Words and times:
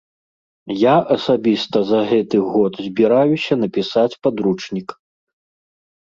Я 0.83 0.93
асабіста 1.15 1.77
за 1.89 1.99
гэты 2.11 2.37
год 2.53 2.79
збіраюся 2.85 3.53
напісаць 3.65 4.17
падручнік. 4.29 4.89